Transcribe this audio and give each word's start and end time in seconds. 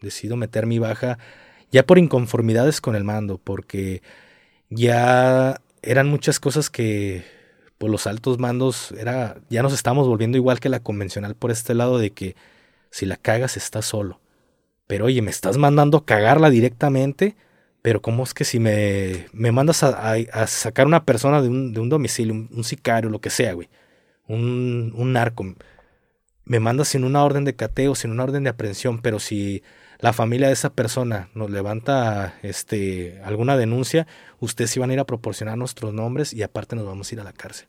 Decido 0.00 0.36
meter 0.36 0.66
mi 0.66 0.78
baja 0.78 1.18
ya 1.70 1.84
por 1.84 1.98
inconformidades 1.98 2.80
con 2.80 2.96
el 2.96 3.04
mando, 3.04 3.38
porque 3.38 4.02
ya 4.70 5.60
eran 5.82 6.08
muchas 6.08 6.40
cosas 6.40 6.70
que 6.70 7.24
por 7.78 7.90
los 7.90 8.06
altos 8.06 8.38
mandos 8.38 8.92
era 8.92 9.36
ya 9.50 9.62
nos 9.62 9.72
estamos 9.72 10.08
volviendo 10.08 10.36
igual 10.36 10.60
que 10.60 10.68
la 10.68 10.80
convencional 10.80 11.36
por 11.36 11.50
este 11.50 11.74
lado 11.74 11.98
de 11.98 12.10
que 12.10 12.36
si 12.90 13.06
la 13.06 13.16
cagas 13.16 13.56
estás 13.56 13.86
solo. 13.86 14.20
Pero 14.86 15.06
oye, 15.06 15.22
me 15.22 15.30
estás 15.30 15.58
mandando 15.58 15.98
a 15.98 16.04
cagarla 16.06 16.50
directamente, 16.50 17.36
pero 17.82 18.00
¿cómo 18.02 18.24
es 18.24 18.34
que 18.34 18.44
si 18.44 18.58
me, 18.58 19.26
me 19.32 19.52
mandas 19.52 19.82
a, 19.82 20.12
a, 20.12 20.46
sacar 20.46 20.86
una 20.86 21.04
persona 21.04 21.42
de 21.42 21.48
un, 21.48 21.74
de 21.74 21.80
un 21.80 21.90
domicilio, 21.90 22.34
un, 22.34 22.64
sicario, 22.64 23.10
lo 23.10 23.20
que 23.20 23.30
sea, 23.30 23.52
güey, 23.52 23.68
un, 24.26 24.92
un 24.96 25.12
narco, 25.12 25.44
me 26.48 26.60
mandas 26.60 26.88
sin 26.88 27.04
una 27.04 27.22
orden 27.22 27.44
de 27.44 27.54
cateo, 27.54 27.94
sin 27.94 28.10
una 28.10 28.24
orden 28.24 28.42
de 28.42 28.50
aprehensión, 28.50 29.00
pero 29.00 29.20
si 29.20 29.62
la 29.98 30.14
familia 30.14 30.46
de 30.46 30.54
esa 30.54 30.70
persona 30.70 31.28
nos 31.34 31.50
levanta 31.50 32.38
este, 32.42 33.20
alguna 33.22 33.56
denuncia, 33.56 34.06
ustedes 34.40 34.74
iban 34.76 34.90
a 34.90 34.94
ir 34.94 34.98
a 35.00 35.06
proporcionar 35.06 35.58
nuestros 35.58 35.92
nombres 35.92 36.32
y 36.32 36.42
aparte 36.42 36.74
nos 36.74 36.86
vamos 36.86 37.10
a 37.10 37.14
ir 37.14 37.20
a 37.20 37.24
la 37.24 37.34
cárcel. 37.34 37.68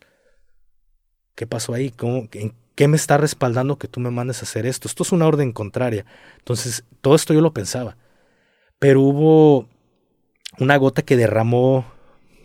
¿Qué 1.36 1.46
pasó 1.46 1.74
ahí? 1.74 1.92
¿Cómo, 1.92 2.30
¿En 2.32 2.54
qué 2.76 2.88
me 2.88 2.96
está 2.96 3.18
respaldando 3.18 3.78
que 3.78 3.90
tú 3.90 4.00
me 4.00 4.12
mandes 4.12 4.40
a 4.40 4.46
hacer 4.46 4.66
esto? 4.66 4.88
Esto 4.88 5.04
es 5.04 5.12
una 5.12 5.28
orden 5.28 5.52
contraria. 5.52 6.06
Entonces, 6.38 6.86
todo 7.02 7.16
esto 7.16 7.34
yo 7.34 7.42
lo 7.42 7.54
pensaba. 7.54 7.98
Pero 8.78 9.02
hubo 9.02 9.68
una 10.58 10.78
gota 10.78 11.02
que 11.02 11.18
derramó 11.18 11.86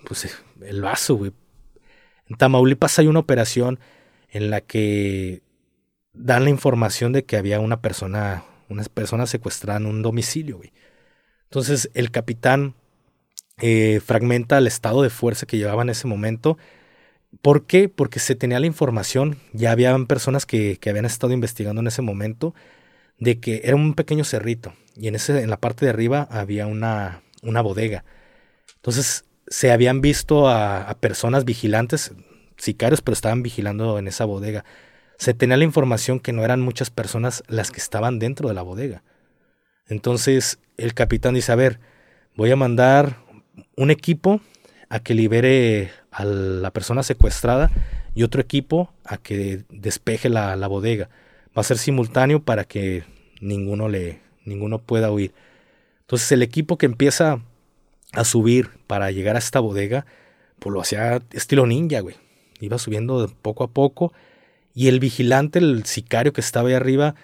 pues, 0.04 0.36
el 0.62 0.82
vaso, 0.82 1.14
güey. 1.14 1.32
En 2.26 2.36
Tamaulipas 2.36 2.98
hay 2.98 3.06
una 3.06 3.20
operación 3.20 3.78
en 4.30 4.50
la 4.50 4.60
que 4.60 5.43
dan 6.14 6.44
la 6.44 6.50
información 6.50 7.12
de 7.12 7.24
que 7.24 7.36
había 7.36 7.60
una 7.60 7.80
persona 7.80 8.44
unas 8.68 8.88
personas 8.88 9.30
secuestran 9.30 9.86
un 9.86 10.02
domicilio, 10.02 10.56
güey. 10.58 10.72
Entonces 11.44 11.90
el 11.94 12.10
capitán 12.10 12.74
eh, 13.58 14.00
fragmenta 14.04 14.58
el 14.58 14.66
estado 14.66 15.02
de 15.02 15.10
fuerza 15.10 15.46
que 15.46 15.58
llevaba 15.58 15.82
en 15.82 15.90
ese 15.90 16.06
momento. 16.06 16.58
¿Por 17.42 17.66
qué? 17.66 17.88
Porque 17.88 18.20
se 18.20 18.34
tenía 18.34 18.60
la 18.60 18.66
información, 18.66 19.38
ya 19.52 19.72
habían 19.72 20.06
personas 20.06 20.46
que, 20.46 20.78
que 20.78 20.90
habían 20.90 21.04
estado 21.04 21.32
investigando 21.32 21.80
en 21.80 21.88
ese 21.88 22.02
momento, 22.02 22.54
de 23.18 23.38
que 23.38 23.62
era 23.64 23.76
un 23.76 23.94
pequeño 23.94 24.24
cerrito 24.24 24.74
y 24.96 25.08
en, 25.08 25.14
ese, 25.14 25.40
en 25.40 25.50
la 25.50 25.58
parte 25.60 25.84
de 25.84 25.90
arriba 25.90 26.26
había 26.30 26.66
una, 26.66 27.22
una 27.42 27.60
bodega. 27.60 28.04
Entonces 28.76 29.24
se 29.46 29.72
habían 29.72 30.00
visto 30.00 30.48
a, 30.48 30.82
a 30.82 30.94
personas 30.98 31.44
vigilantes, 31.44 32.12
sicarios, 32.56 33.02
pero 33.02 33.14
estaban 33.14 33.42
vigilando 33.42 33.98
en 33.98 34.08
esa 34.08 34.24
bodega 34.24 34.64
se 35.18 35.34
tenía 35.34 35.56
la 35.56 35.64
información 35.64 36.20
que 36.20 36.32
no 36.32 36.44
eran 36.44 36.60
muchas 36.60 36.90
personas 36.90 37.42
las 37.48 37.70
que 37.70 37.80
estaban 37.80 38.18
dentro 38.18 38.48
de 38.48 38.54
la 38.54 38.62
bodega. 38.62 39.02
Entonces 39.88 40.58
el 40.76 40.94
capitán 40.94 41.34
dice, 41.34 41.52
a 41.52 41.56
ver, 41.56 41.80
voy 42.36 42.50
a 42.50 42.56
mandar 42.56 43.18
un 43.76 43.90
equipo 43.90 44.40
a 44.88 45.00
que 45.00 45.14
libere 45.14 45.90
a 46.10 46.24
la 46.24 46.70
persona 46.70 47.02
secuestrada 47.02 47.70
y 48.14 48.22
otro 48.22 48.40
equipo 48.40 48.92
a 49.04 49.16
que 49.18 49.64
despeje 49.70 50.28
la, 50.28 50.66
bodega. 50.66 51.08
Va 51.56 51.60
a 51.60 51.64
ser 51.64 51.78
simultáneo 51.78 52.40
para 52.40 52.64
que 52.64 53.04
ninguno, 53.40 53.88
le, 53.88 54.20
ninguno 54.44 54.78
pueda 54.80 55.10
huir. 55.10 55.32
Entonces 56.00 56.30
el 56.32 56.42
equipo 56.42 56.78
que 56.78 56.86
empieza 56.86 57.40
a 58.12 58.24
subir 58.24 58.70
para 58.86 59.10
llegar 59.10 59.36
a 59.36 59.40
esta 59.40 59.60
bodega, 59.60 60.06
pues 60.58 60.72
lo 60.72 60.80
hacía 60.80 61.20
estilo 61.32 61.66
ninja, 61.66 62.00
güey. 62.00 62.16
Iba 62.60 62.78
subiendo 62.78 63.30
poco 63.42 63.64
a 63.64 63.68
poco 63.68 64.12
y 64.74 64.88
el 64.88 65.00
vigilante, 65.00 65.60
el 65.60 65.84
sicario 65.86 66.32
que 66.32 66.40
estaba 66.40 66.68
ahí 66.68 66.74
arriba, 66.74 67.14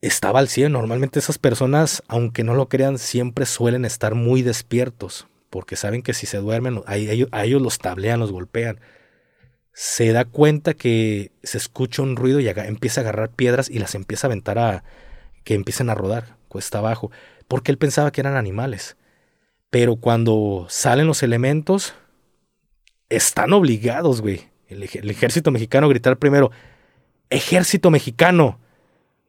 estaba 0.00 0.38
al 0.38 0.48
cielo. 0.48 0.70
Normalmente 0.70 1.18
esas 1.18 1.38
personas, 1.38 2.02
aunque 2.08 2.44
no 2.44 2.54
lo 2.54 2.68
crean, 2.68 2.98
siempre 2.98 3.46
suelen 3.46 3.84
estar 3.84 4.14
muy 4.14 4.42
despiertos, 4.42 5.26
porque 5.50 5.76
saben 5.76 6.02
que 6.02 6.14
si 6.14 6.26
se 6.26 6.38
duermen, 6.38 6.82
a 6.86 6.96
ellos, 6.96 7.62
los 7.62 7.78
tablean, 7.78 8.20
los 8.20 8.30
golpean. 8.30 8.80
Se 9.72 10.12
da 10.12 10.24
cuenta 10.24 10.74
que 10.74 11.32
se 11.42 11.58
escucha 11.58 12.02
un 12.02 12.16
ruido 12.16 12.40
y 12.40 12.48
empieza 12.48 13.00
a 13.00 13.02
agarrar 13.02 13.30
piedras 13.30 13.68
y 13.68 13.78
las 13.80 13.94
empieza 13.94 14.26
a 14.26 14.28
aventar 14.28 14.58
a 14.58 14.84
que 15.44 15.54
empiecen 15.54 15.90
a 15.90 15.94
rodar 15.94 16.36
cuesta 16.48 16.78
abajo, 16.78 17.10
porque 17.46 17.70
él 17.70 17.78
pensaba 17.78 18.10
que 18.10 18.20
eran 18.20 18.36
animales. 18.36 18.96
Pero 19.70 19.96
cuando 19.96 20.66
salen 20.68 21.06
los 21.06 21.22
elementos, 21.22 21.94
están 23.08 23.52
obligados, 23.52 24.20
güey, 24.20 24.48
el, 24.68 24.82
ejército 24.82 25.50
mexicano 25.50 25.88
gritar 25.88 26.18
primero, 26.18 26.50
ejército 27.30 27.90
mexicano. 27.90 28.58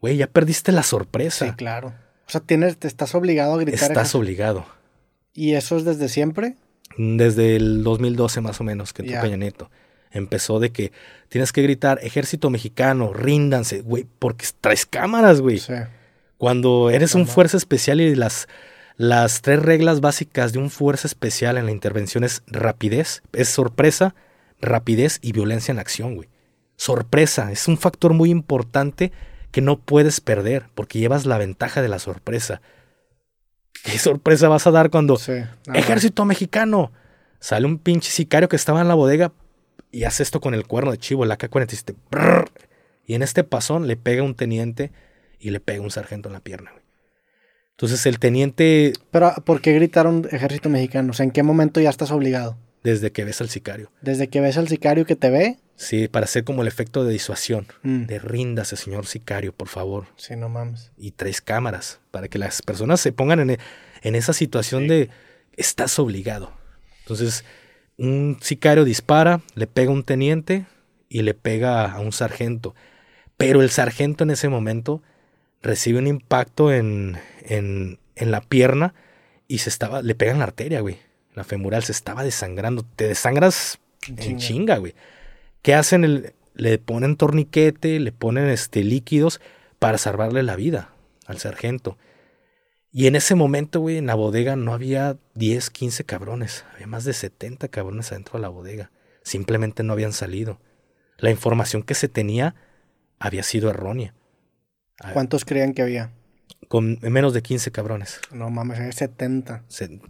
Güey, 0.02 0.18
ya 0.18 0.28
perdiste 0.28 0.72
la 0.72 0.84
sorpresa. 0.84 1.46
Sí, 1.46 1.52
claro. 1.54 1.94
O 2.28 2.32
sea, 2.32 2.42
tienes, 2.42 2.78
te 2.78 2.88
estás 2.88 3.16
obligado 3.16 3.54
a 3.54 3.58
gritar. 3.58 3.90
Estás 3.90 4.16
obligado. 4.16 4.66
¿Y 5.34 5.54
eso 5.54 5.78
es 5.78 5.86
desde 5.86 6.10
siempre? 6.10 6.56
Desde 6.98 7.56
el 7.56 7.84
2012 7.84 8.42
más 8.42 8.62
o 8.62 8.64
menos, 8.64 8.94
que 8.94 9.02
entró 9.02 9.22
Peña 9.22 9.38
Nieto. 9.38 9.70
Empezó 10.12 10.60
de 10.60 10.72
que 10.72 10.92
tienes 11.28 11.52
que 11.52 11.62
gritar, 11.62 12.00
ejército 12.02 12.50
mexicano, 12.50 13.14
ríndanse, 13.14 13.82
güey, 13.82 14.06
porque 14.20 14.46
traes 14.60 14.86
cámaras, 14.86 15.42
güey. 15.42 15.60
Sí. 15.60 15.74
Cuando 16.38 16.90
eres 16.90 17.16
un 17.16 17.28
fuerza 17.28 17.58
especial 17.58 18.00
y 18.02 18.16
las, 18.16 18.48
las 18.96 19.42
tres 19.42 19.62
reglas 19.62 20.02
básicas 20.02 20.54
de 20.54 20.60
un 20.60 20.70
fuerza 20.70 21.08
especial 21.08 21.58
en 21.58 21.66
la 21.66 21.72
intervención 21.72 22.24
es 22.24 22.44
rapidez, 22.48 23.24
es 23.34 23.50
sorpresa, 23.50 24.16
rapidez 24.62 25.20
y 25.22 25.32
violencia 25.32 25.72
en 25.72 25.80
acción, 25.80 26.16
güey. 26.16 26.30
Sorpresa, 26.76 27.52
es 27.52 27.68
un 27.68 27.78
factor 27.78 28.14
muy 28.14 28.30
importante 28.30 29.12
que 29.52 29.62
no 29.62 29.80
puedes 29.80 30.22
perder 30.22 30.68
porque 30.76 31.00
llevas 31.00 31.26
la 31.26 31.38
ventaja 31.38 31.82
de 31.82 31.90
la 31.90 32.00
sorpresa. 32.00 32.62
¿Qué 33.84 33.98
sorpresa 33.98 34.48
vas 34.50 34.68
a 34.68 34.72
dar 34.72 34.90
cuando 34.90 35.18
ejército 35.74 36.26
mexicano 36.26 36.92
sale 37.40 37.66
un 37.66 37.78
pinche 37.80 38.12
sicario 38.12 38.50
que 38.50 38.56
estaba 38.56 38.82
en 38.82 38.88
la 38.88 38.94
bodega 38.94 39.32
y 39.92 40.04
hace 40.04 40.24
esto 40.24 40.40
con 40.40 40.54
el 40.54 40.68
cuerno 40.68 40.92
de 40.92 40.98
chivo, 40.98 41.24
el 41.24 41.32
AK-47, 41.32 41.96
y 43.06 43.16
en 43.16 43.24
este 43.24 43.44
pasón 43.44 43.88
le 43.88 43.98
pega 43.98 44.22
un 44.22 44.36
teniente 44.36 44.92
y 45.40 45.50
le 45.50 45.60
pega 45.60 45.82
un 45.82 45.92
sargento 45.92 46.30
en 46.30 46.34
la 46.34 46.42
pierna, 46.42 46.72
güey. 46.72 46.84
Entonces 47.72 48.06
el 48.06 48.20
teniente... 48.20 48.94
Pero 49.10 49.34
¿por 49.46 49.62
qué 49.62 49.74
gritaron 49.74 50.28
ejército 50.32 50.70
mexicano? 50.70 51.12
O 51.12 51.14
sea, 51.14 51.24
¿en 51.24 51.32
qué 51.32 51.44
momento 51.44 51.80
ya 51.80 51.90
estás 51.90 52.12
obligado? 52.12 52.58
Desde 52.84 53.12
que 53.12 53.26
ves 53.26 53.42
al 53.42 53.50
sicario. 53.50 53.92
Desde 54.02 54.30
que 54.30 54.40
ves 54.40 54.58
al 54.58 54.68
sicario 54.68 55.06
que 55.06 55.16
te 55.16 55.30
ve. 55.30 55.58
Sí, 55.76 56.08
para 56.08 56.26
hacer 56.26 56.44
como 56.44 56.62
el 56.62 56.68
efecto 56.68 57.04
de 57.04 57.14
disuasión. 57.14 57.68
Mm. 57.84 58.06
De 58.06 58.20
ríndase, 58.20 58.76
señor 58.78 59.06
sicario, 59.06 59.54
por 59.54 59.68
favor. 59.68 60.08
Sí, 60.16 60.36
no 60.36 60.50
mames. 60.50 60.92
Y 60.98 61.12
tres 61.12 61.42
cámaras, 61.42 62.00
para 62.12 62.28
que 62.28 62.38
las 62.38 62.62
personas 62.62 63.00
se 63.02 63.12
pongan 63.12 63.40
en, 63.40 63.58
en 64.02 64.16
esa 64.16 64.34
situación 64.34 64.88
de 64.88 65.10
estás 65.58 66.00
obligado. 66.00 66.52
Entonces, 67.02 67.44
un 67.98 68.38
sicario 68.42 68.86
dispara, 68.86 69.42
le 69.56 69.68
pega 69.68 69.92
a 69.92 69.94
un 69.94 70.04
teniente 70.04 70.66
y 71.10 71.22
le 71.22 71.34
pega 71.34 71.92
a 71.92 72.00
un 72.00 72.12
sargento. 72.14 72.76
Pero 73.36 73.62
el 73.62 73.70
sargento 73.70 74.24
en 74.24 74.32
ese 74.32 74.48
momento 74.48 75.02
recibe 75.62 76.00
un 76.00 76.08
impacto 76.08 76.72
en, 76.72 77.18
en, 77.42 78.00
en 78.16 78.32
la 78.32 78.42
pierna 78.42 78.94
y 79.48 79.60
se 79.60 79.70
estaba, 79.70 80.02
le 80.02 80.16
pega 80.16 80.32
en 80.32 80.40
la 80.40 80.46
arteria, 80.46 80.80
güey 80.82 81.09
la 81.40 81.46
femoral 81.46 81.84
se 81.84 81.94
estaba 81.94 82.26
desangrando. 82.26 82.84
Te 82.84 83.08
desangras 83.08 83.80
en 84.10 84.40
chinga, 84.40 84.76
güey. 84.76 84.94
¿Qué 85.62 85.74
hacen? 85.74 86.04
El, 86.04 86.34
le 86.54 86.78
ponen 86.80 87.16
torniquete, 87.16 87.98
le 88.02 88.12
ponen 88.12 88.50
este, 88.50 88.84
líquidos 88.84 89.40
para 89.80 89.98
salvarle 89.98 90.44
la 90.44 90.58
vida 90.58 90.94
al 91.28 91.38
sargento. 91.38 91.98
Y 92.92 93.08
en 93.08 93.16
ese 93.16 93.36
momento, 93.36 93.80
güey, 93.80 93.96
en 93.96 94.08
la 94.08 94.16
bodega 94.16 94.58
no 94.58 94.74
había 94.74 95.16
10, 95.36 95.70
15 95.70 96.04
cabrones. 96.04 96.66
Había 96.74 96.88
más 96.88 97.06
de 97.06 97.14
70 97.14 97.70
cabrones 97.70 98.12
adentro 98.12 98.34
de 98.38 98.42
la 98.42 98.50
bodega. 98.50 98.92
Simplemente 99.24 99.84
no 99.84 99.94
habían 99.94 100.12
salido. 100.12 100.60
La 101.20 101.32
información 101.32 101.84
que 101.84 101.94
se 101.94 102.10
tenía 102.10 102.56
había 103.18 103.44
sido 103.44 103.70
errónea. 103.70 104.14
¿Cuántos 105.14 105.46
creían 105.46 105.74
que 105.74 105.84
había? 105.84 106.12
Con 106.68 107.00
menos 107.02 107.34
de 107.34 107.42
15 107.42 107.72
cabrones. 107.72 108.20
No 108.32 108.50
mames, 108.50 108.80
hay 108.80 108.92
70. 108.92 109.64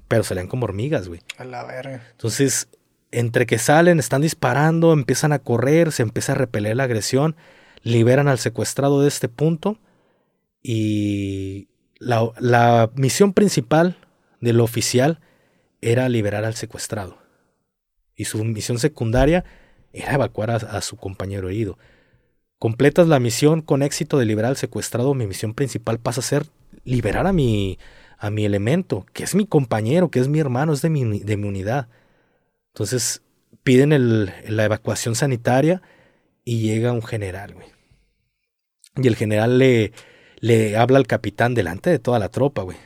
pero 0.07 0.23
salían 0.23 0.47
como 0.47 0.65
hormigas, 0.65 1.07
güey. 1.07 1.21
A 1.37 1.45
la 1.45 1.63
verga. 1.63 2.05
Entonces, 2.11 2.67
entre 3.11 3.45
que 3.45 3.57
salen, 3.57 3.99
están 3.99 4.21
disparando, 4.21 4.93
empiezan 4.93 5.31
a 5.31 5.39
correr, 5.39 5.91
se 5.91 6.03
empieza 6.03 6.33
a 6.33 6.35
repeler 6.35 6.75
la 6.75 6.83
agresión, 6.83 7.35
liberan 7.81 8.27
al 8.27 8.39
secuestrado 8.39 9.01
de 9.01 9.07
este 9.07 9.29
punto 9.29 9.79
y 10.61 11.69
la, 11.97 12.29
la 12.39 12.91
misión 12.95 13.33
principal 13.33 13.97
del 14.41 14.59
oficial 14.59 15.21
era 15.81 16.09
liberar 16.09 16.43
al 16.43 16.55
secuestrado. 16.55 17.17
Y 18.15 18.25
su 18.25 18.43
misión 18.43 18.79
secundaria 18.79 19.45
era 19.93 20.13
evacuar 20.13 20.51
a 20.51 20.81
su 20.81 20.97
compañero 20.97 21.47
herido 21.47 21.77
completas 22.59 23.07
la 23.07 23.19
misión 23.19 23.61
con 23.61 23.81
éxito 23.81 24.17
de 24.17 24.25
liberar 24.25 24.51
al 24.51 24.57
secuestrado, 24.57 25.13
mi 25.13 25.25
misión 25.25 25.53
principal 25.53 25.99
pasa 25.99 26.19
a 26.19 26.23
ser 26.23 26.45
liberar 26.83 27.25
a 27.25 27.33
mi, 27.33 27.79
a 28.17 28.29
mi 28.29 28.45
elemento, 28.45 29.05
que 29.13 29.23
es 29.23 29.33
mi 29.33 29.47
compañero, 29.47 30.11
que 30.11 30.19
es 30.19 30.27
mi 30.27 30.39
hermano, 30.39 30.73
es 30.73 30.81
de 30.81 30.89
mi, 30.89 31.19
de 31.19 31.37
mi 31.37 31.47
unidad. 31.47 31.87
Entonces 32.73 33.21
piden 33.63 34.25
la 34.25 34.65
evacuación 34.65 35.15
sanitaria 35.15 35.81
y 36.43 36.61
llega 36.61 36.91
un 36.91 37.01
general, 37.01 37.53
güey. 37.53 37.67
Y 38.97 39.07
el 39.07 39.15
general 39.15 39.57
le, 39.57 39.93
le 40.39 40.75
habla 40.75 40.97
al 40.97 41.07
capitán 41.07 41.53
delante 41.53 41.89
de 41.89 41.99
toda 41.99 42.19
la 42.19 42.29
tropa, 42.29 42.63
güey. 42.63 42.77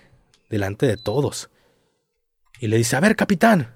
Delante 0.49 0.85
de 0.85 0.97
todos. 0.97 1.49
Y 2.59 2.67
le 2.67 2.77
dice, 2.77 2.95
a 2.95 2.99
ver, 2.99 3.15
capitán, 3.15 3.73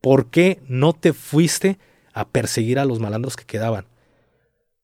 ¿por 0.00 0.30
qué 0.30 0.62
no 0.66 0.94
te 0.94 1.12
fuiste 1.12 1.78
a 2.14 2.26
perseguir 2.28 2.78
a 2.78 2.86
los 2.86 3.00
malandros 3.00 3.36
que 3.36 3.44
quedaban? 3.44 3.86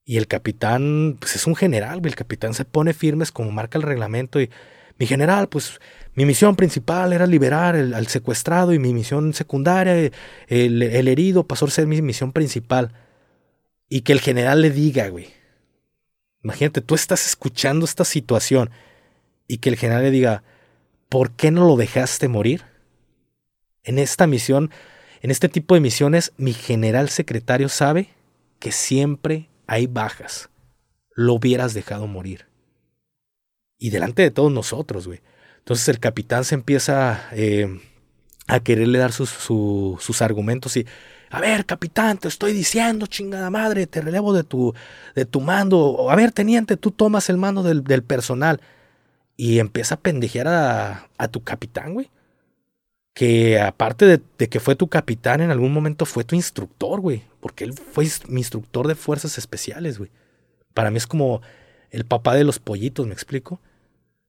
Y 0.05 0.17
el 0.17 0.27
capitán, 0.27 1.17
pues 1.21 1.37
es 1.37 1.47
un 1.47 1.55
general. 1.55 2.01
El 2.05 2.17
capitán 2.17 2.55
se 2.55 2.65
pone 2.65 2.93
firmes 2.93 3.31
como 3.31 3.53
marca 3.53 3.79
el 3.79 3.85
reglamento 3.85 4.41
y 4.41 4.51
mi 4.99 5.07
general, 5.07 5.49
pues 5.49 5.81
mi 6.15 6.27
misión 6.27 6.57
principal 6.57 7.13
era 7.13 7.27
liberar 7.27 7.75
al 7.75 8.07
secuestrado 8.09 8.73
y 8.73 8.79
mi 8.79 8.93
misión 8.93 9.33
secundaria, 9.33 9.97
el, 10.49 10.83
el, 10.83 11.09
herido, 11.09 11.47
pasó 11.47 11.67
a 11.67 11.71
ser 11.71 11.87
mi 11.87 12.01
misión 12.03 12.33
principal. 12.33 12.93
Y 13.89 14.03
que 14.03 14.13
el 14.13 14.21
general 14.21 14.63
le 14.63 14.71
diga, 14.71 15.09
güey. 15.09 15.29
Imagínate, 16.43 16.81
tú 16.81 16.95
estás 16.95 17.27
escuchando 17.27 17.85
esta 17.85 18.05
situación 18.05 18.71
y 19.47 19.59
que 19.59 19.69
el 19.69 19.77
general 19.77 20.03
le 20.03 20.11
diga, 20.11 20.43
¿por 21.09 21.33
qué 21.33 21.51
no 21.51 21.67
lo 21.67 21.77
dejaste 21.77 22.29
morir? 22.29 22.65
En 23.85 23.99
esta 23.99 24.27
misión, 24.27 24.71
en 25.21 25.31
este 25.31 25.49
tipo 25.49 25.75
de 25.75 25.81
misiones, 25.81 26.33
mi 26.37 26.53
general 26.53 27.09
secretario 27.11 27.69
sabe 27.69 28.09
que 28.59 28.73
siempre 28.73 29.49
hay 29.73 29.87
bajas. 29.87 30.51
Lo 31.15 31.35
hubieras 31.35 31.75
dejado 31.75 32.07
morir 32.07 32.47
y 33.79 33.91
delante 33.91 34.23
de 34.23 34.31
todos 34.31 34.53
nosotros, 34.53 35.07
güey. 35.07 35.21
Entonces 35.59 35.89
el 35.89 35.99
capitán 35.99 36.45
se 36.45 36.55
empieza 36.55 37.29
eh, 37.33 37.81
a 38.47 38.61
quererle 38.61 38.99
dar 38.99 39.13
sus, 39.13 39.31
sus 39.31 40.23
argumentos 40.23 40.77
y, 40.77 40.87
a 41.31 41.41
ver, 41.41 41.67
capitán, 41.67 42.19
te 42.19 42.29
estoy 42.29 42.53
diciendo, 42.53 43.07
chingada 43.07 43.51
madre, 43.51 43.87
te 43.87 44.01
relevo 44.01 44.33
de 44.35 44.45
tu, 44.45 44.75
de 45.15 45.25
tu 45.25 45.41
mando. 45.41 46.11
A 46.11 46.17
ver, 46.17 46.33
teniente, 46.33 46.77
tú 46.77 46.91
tomas 46.91 47.29
el 47.29 47.39
mando 47.39 47.63
del, 47.63 47.83
del 47.83 48.03
personal. 48.03 48.61
Y 49.37 49.59
empieza 49.59 49.97
a 49.97 50.01
pendejear 50.01 50.47
a, 50.47 51.09
a 51.19 51.29
tu 51.29 51.43
capitán, 51.43 51.95
güey. 51.95 52.11
Que 53.15 53.61
aparte 53.61 54.07
de, 54.07 54.49
que 54.49 54.61
fue 54.61 54.75
tu 54.75 54.89
capitán, 54.89 55.41
en 55.41 55.51
algún 55.51 55.73
momento 55.73 56.07
fue 56.07 56.25
tu 56.25 56.35
instructor, 56.35 57.01
güey. 57.01 57.23
Porque 57.41 57.65
él 57.65 57.75
fue 57.75 58.07
mi 58.29 58.41
instructor 58.41 58.89
de 58.89 58.95
fuerzas 58.95 59.39
especiales, 59.39 59.99
güey. 59.99 60.11
Para 60.75 60.91
mí 60.91 60.97
es 60.97 61.07
como 61.07 61.43
el 61.91 62.07
papá 62.07 62.35
de 62.35 62.45
los 62.45 62.59
pollitos, 62.59 63.07
¿me 63.07 63.13
explico? 63.13 63.61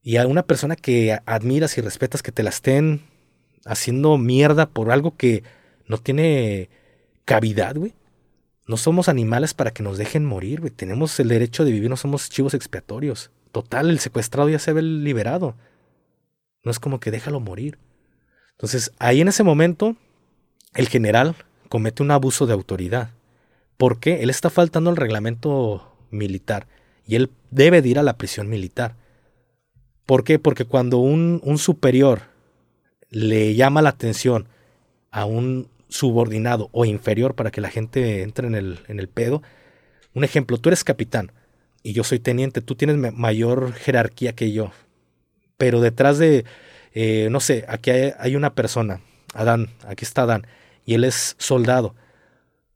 y 0.04 0.18
a 0.18 0.28
una 0.28 0.44
persona 0.44 0.76
que 0.76 1.18
admiras 1.26 1.78
y 1.78 1.82
respetas 1.82 2.22
que 2.22 2.34
te 2.34 2.44
la 2.44 2.50
estén 2.50 3.02
haciendo 3.66 4.18
mierda 4.18 4.68
por 4.68 4.92
algo 4.92 5.16
que 5.16 5.44
no 5.88 5.98
tiene 5.98 6.70
cavidad, 7.24 7.76
güey. 7.78 7.94
No 8.68 8.76
somos 8.76 9.08
animales 9.08 9.54
para 9.54 9.72
que 9.72 9.82
nos 9.82 9.98
dejen 9.98 10.26
morir, 10.26 10.60
güey. 10.60 10.72
Tenemos 10.72 11.18
el 11.22 11.30
derecho 11.30 11.64
de 11.64 11.72
vivir, 11.72 11.90
no 11.90 11.96
somos 11.96 12.30
chivos 12.30 12.54
expiatorios. 12.54 13.32
Total, 13.54 13.90
el 13.90 14.00
secuestrado 14.00 14.50
ya 14.50 14.60
se 14.60 14.74
ve 14.74 14.82
liberado. 14.82 15.56
No 16.64 16.72
es 16.72 16.80
como 16.80 17.00
que 17.00 17.12
déjalo 17.12 17.40
morir. 17.40 17.78
Entonces, 18.58 18.92
ahí 19.00 19.22
en 19.22 19.28
ese 19.28 19.44
momento, 19.44 19.96
el 20.76 20.88
general 20.88 21.36
comete 21.70 22.04
un 22.04 22.12
abuso 22.12 22.46
de 22.46 22.54
autoridad. 22.54 23.12
¿Por 23.78 24.00
qué? 24.00 24.24
Él 24.24 24.30
está 24.30 24.50
faltando 24.50 24.90
al 24.90 24.96
reglamento 24.96 25.96
militar 26.12 26.68
y 27.06 27.16
él 27.16 27.32
debe 27.52 27.82
de 27.82 27.90
ir 27.90 28.00
a 28.00 28.04
la 28.04 28.18
prisión 28.18 28.48
militar. 28.50 28.96
¿Por 30.06 30.24
qué? 30.24 30.40
Porque 30.40 30.66
cuando 30.66 31.00
un, 31.00 31.42
un 31.44 31.58
superior 31.58 32.22
le 33.10 33.56
llama 33.56 33.82
la 33.82 33.90
atención 33.90 34.48
a 35.12 35.26
un 35.26 35.70
subordinado 35.90 36.70
o 36.72 36.86
inferior 36.86 37.36
para 37.36 37.52
que 37.52 37.62
la 37.62 37.70
gente 37.70 38.24
entre 38.24 38.48
en 38.48 38.56
el, 38.56 38.80
en 38.88 39.00
el 39.00 39.08
pedo, 39.08 39.42
un 40.14 40.24
ejemplo, 40.24 40.58
tú 40.58 40.70
eres 40.70 40.84
capitán 40.84 41.32
y 41.84 41.94
yo 41.94 42.04
soy 42.04 42.20
teniente, 42.20 42.62
tú 42.62 42.76
tienes 42.76 42.98
mayor 43.14 43.74
jerarquía 43.74 44.34
que 44.34 44.52
yo, 44.52 44.72
pero 45.58 45.82
detrás 45.82 46.18
de, 46.18 46.46
eh, 46.94 47.28
no 47.32 47.40
sé, 47.40 47.66
aquí 47.68 47.92
hay, 47.92 48.36
una 48.36 48.54
persona, 48.54 49.02
Adán, 49.34 49.70
aquí 49.88 50.06
está 50.06 50.24
Adán, 50.24 50.48
y 50.86 50.94
él 50.94 51.04
es 51.04 51.36
soldado. 51.40 51.96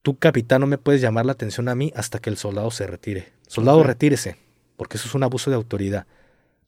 Tú, 0.02 0.18
capitán, 0.18 0.62
no 0.62 0.68
me 0.68 0.78
puedes 0.78 1.02
llamar 1.02 1.26
la 1.26 1.34
atención 1.34 1.70
a 1.70 1.76
mí 1.76 1.92
hasta 1.96 2.20
que 2.20 2.30
el 2.30 2.38
soldado 2.38 2.72
se 2.72 2.88
retire. 2.88 3.34
Soldado, 3.48 3.84
retírese, 3.84 4.38
porque 4.76 4.98
eso 4.98 5.08
es 5.08 5.16
un 5.16 5.24
abuso 5.24 5.50
de 5.50 5.56
autoridad. 5.56 6.08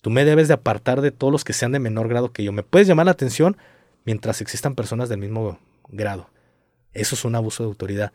Tú 0.02 0.10
me 0.10 0.26
debes 0.26 0.48
de 0.48 0.54
apartar 0.54 1.02
de 1.02 1.12
todos 1.12 1.32
los 1.32 1.44
que 1.44 1.54
sean 1.54 1.72
de 1.72 1.80
menor 1.80 2.08
grado 2.08 2.32
que 2.32 2.44
yo. 2.44 2.52
Me 2.52 2.64
puedes 2.64 2.88
llamar 2.88 3.06
la 3.06 3.12
atención 3.12 3.58
mientras 4.06 4.42
existan 4.42 4.76
personas 4.76 5.10
del 5.10 5.20
mismo 5.20 5.60
grado. 5.90 6.30
Eso 6.94 7.16
es 7.16 7.26
un 7.26 7.36
abuso 7.36 7.64
de 7.64 7.70
autoridad. 7.70 8.14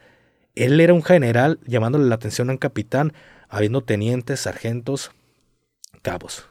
Él 0.54 0.80
era 0.80 0.94
un 0.94 1.02
general 1.02 1.58
llamándole 1.66 2.06
la 2.06 2.14
atención 2.14 2.48
a 2.48 2.52
un 2.52 2.58
capitán, 2.58 3.12
habiendo 3.48 3.82
tenientes, 3.82 4.40
sargentos, 4.40 5.10
cabos. 6.02 6.48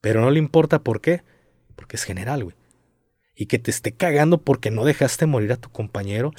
Pero 0.00 0.20
no 0.20 0.30
le 0.30 0.38
importa 0.38 0.80
por 0.80 1.00
qué, 1.00 1.22
porque 1.74 1.96
es 1.96 2.04
general, 2.04 2.44
güey. 2.44 2.56
Y 3.34 3.46
que 3.46 3.58
te 3.58 3.70
esté 3.70 3.92
cagando 3.92 4.38
porque 4.38 4.70
no 4.70 4.84
dejaste 4.84 5.26
morir 5.26 5.52
a 5.52 5.56
tu 5.56 5.70
compañero. 5.70 6.32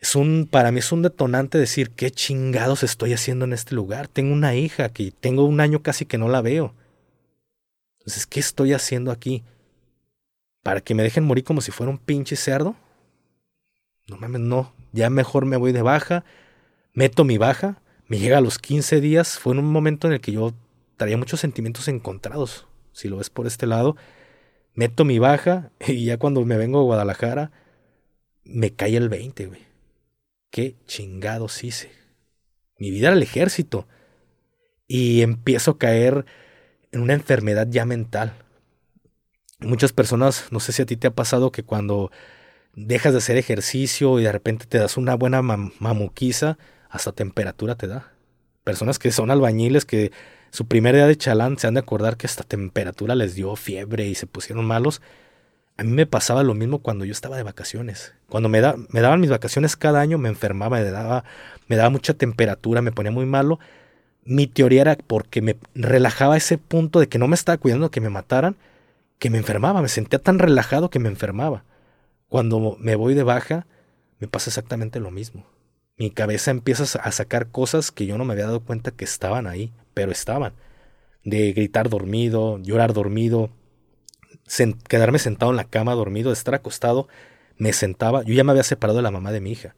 Es 0.00 0.14
un, 0.14 0.48
para 0.50 0.70
mí 0.70 0.78
es 0.78 0.92
un 0.92 1.02
detonante 1.02 1.58
decir 1.58 1.90
qué 1.90 2.10
chingados 2.10 2.82
estoy 2.82 3.12
haciendo 3.12 3.44
en 3.44 3.52
este 3.52 3.74
lugar. 3.74 4.08
Tengo 4.08 4.32
una 4.32 4.54
hija 4.54 4.88
que 4.90 5.10
tengo 5.10 5.44
un 5.44 5.60
año 5.60 5.82
casi 5.82 6.06
que 6.06 6.18
no 6.18 6.28
la 6.28 6.40
veo. 6.40 6.74
Entonces, 7.98 8.26
¿qué 8.26 8.40
estoy 8.40 8.72
haciendo 8.72 9.10
aquí? 9.10 9.42
¿Para 10.62 10.80
que 10.80 10.94
me 10.94 11.02
dejen 11.02 11.24
morir 11.24 11.44
como 11.44 11.60
si 11.60 11.72
fuera 11.72 11.90
un 11.90 11.98
pinche 11.98 12.36
cerdo? 12.36 12.76
No 14.06 14.16
mames, 14.16 14.40
no. 14.40 14.72
Ya 14.92 15.10
mejor 15.10 15.44
me 15.46 15.56
voy 15.56 15.72
de 15.72 15.82
baja, 15.82 16.24
meto 16.94 17.24
mi 17.24 17.36
baja, 17.36 17.82
me 18.06 18.18
llega 18.18 18.38
a 18.38 18.40
los 18.40 18.58
15 18.58 19.00
días. 19.00 19.38
Fue 19.38 19.52
en 19.52 19.58
un 19.58 19.70
momento 19.70 20.06
en 20.06 20.14
el 20.14 20.20
que 20.20 20.32
yo 20.32 20.54
traía 20.96 21.16
muchos 21.16 21.40
sentimientos 21.40 21.88
encontrados, 21.88 22.66
si 22.92 23.08
lo 23.08 23.18
ves 23.18 23.30
por 23.30 23.46
este 23.46 23.66
lado. 23.66 23.96
Meto 24.74 25.04
mi 25.04 25.18
baja 25.18 25.72
y 25.86 26.04
ya 26.04 26.18
cuando 26.18 26.44
me 26.44 26.56
vengo 26.56 26.80
a 26.80 26.84
Guadalajara, 26.84 27.50
me 28.44 28.74
cae 28.74 28.96
el 28.96 29.08
20, 29.08 29.46
güey. 29.46 29.66
¿Qué 30.50 30.76
chingados 30.86 31.62
hice? 31.64 31.90
Mi 32.78 32.90
vida 32.90 33.08
era 33.08 33.16
el 33.16 33.22
ejército. 33.22 33.86
Y 34.86 35.22
empiezo 35.22 35.72
a 35.72 35.78
caer 35.78 36.24
en 36.92 37.02
una 37.02 37.14
enfermedad 37.14 37.66
ya 37.68 37.84
mental. 37.84 38.32
Muchas 39.60 39.92
personas, 39.92 40.46
no 40.50 40.60
sé 40.60 40.72
si 40.72 40.82
a 40.82 40.86
ti 40.86 40.96
te 40.96 41.08
ha 41.08 41.14
pasado 41.14 41.52
que 41.52 41.64
cuando 41.64 42.10
dejas 42.74 43.12
de 43.12 43.18
hacer 43.18 43.36
ejercicio 43.36 44.20
y 44.20 44.22
de 44.22 44.32
repente 44.32 44.66
te 44.66 44.78
das 44.78 44.96
una 44.96 45.14
buena 45.14 45.42
mamuquiza, 45.42 46.58
hasta 46.88 47.12
temperatura 47.12 47.74
te 47.74 47.88
da. 47.88 48.12
Personas 48.68 48.98
que 48.98 49.12
son 49.12 49.30
albañiles 49.30 49.86
que 49.86 50.12
su 50.50 50.66
primer 50.66 50.94
día 50.94 51.06
de 51.06 51.16
chalán 51.16 51.56
se 51.56 51.66
han 51.66 51.74
de 51.74 51.80
acordar 51.80 52.18
que 52.18 52.26
hasta 52.26 52.44
temperatura 52.44 53.14
les 53.14 53.34
dio 53.34 53.56
fiebre 53.56 54.06
y 54.06 54.14
se 54.14 54.26
pusieron 54.26 54.66
malos. 54.66 55.00
A 55.78 55.84
mí 55.84 55.92
me 55.92 56.04
pasaba 56.04 56.42
lo 56.42 56.52
mismo 56.52 56.80
cuando 56.80 57.06
yo 57.06 57.12
estaba 57.12 57.38
de 57.38 57.44
vacaciones. 57.44 58.12
Cuando 58.28 58.50
me, 58.50 58.60
da, 58.60 58.76
me 58.90 59.00
daban 59.00 59.20
mis 59.20 59.30
vacaciones 59.30 59.76
cada 59.76 60.00
año, 60.00 60.18
me 60.18 60.28
enfermaba, 60.28 60.76
me 60.78 60.84
daba, 60.84 61.24
me 61.68 61.76
daba 61.76 61.88
mucha 61.88 62.12
temperatura, 62.12 62.82
me 62.82 62.92
ponía 62.92 63.10
muy 63.10 63.24
malo 63.24 63.58
mi 64.28 64.46
teoría 64.46 64.82
era 64.82 64.96
porque 64.96 65.40
me 65.40 65.56
relajaba 65.74 66.36
ese 66.36 66.58
punto 66.58 67.00
de 67.00 67.08
que 67.08 67.18
no 67.18 67.28
me 67.28 67.34
estaba 67.34 67.56
cuidando 67.56 67.90
que 67.90 68.02
me 68.02 68.10
mataran, 68.10 68.56
que 69.18 69.30
me 69.30 69.38
enfermaba, 69.38 69.80
me 69.80 69.88
sentía 69.88 70.18
tan 70.18 70.38
relajado 70.38 70.90
que 70.90 70.98
me 70.98 71.08
enfermaba. 71.08 71.64
Cuando 72.28 72.76
me 72.78 72.94
voy 72.94 73.14
de 73.14 73.22
baja, 73.22 73.66
me 74.18 74.28
pasa 74.28 74.50
exactamente 74.50 75.00
lo 75.00 75.10
mismo. 75.10 75.46
Mi 75.98 76.10
cabeza 76.10 76.50
empieza 76.52 76.84
a 77.00 77.12
sacar 77.12 77.50
cosas 77.50 77.90
que 77.90 78.06
yo 78.06 78.16
no 78.18 78.24
me 78.24 78.32
había 78.32 78.46
dado 78.46 78.60
cuenta 78.60 78.92
que 78.92 79.04
estaban 79.04 79.46
ahí, 79.46 79.72
pero 79.94 80.12
estaban. 80.12 80.54
De 81.24 81.52
gritar 81.52 81.88
dormido, 81.88 82.58
llorar 82.58 82.92
dormido, 82.92 83.50
quedarme 84.88 85.18
sentado 85.18 85.50
en 85.50 85.56
la 85.56 85.64
cama 85.64 85.94
dormido, 85.94 86.32
estar 86.32 86.54
acostado, 86.54 87.08
me 87.56 87.72
sentaba, 87.72 88.22
yo 88.22 88.32
ya 88.34 88.44
me 88.44 88.52
había 88.52 88.62
separado 88.62 88.98
de 88.98 89.02
la 89.02 89.10
mamá 89.10 89.32
de 89.32 89.40
mi 89.40 89.50
hija. 89.50 89.74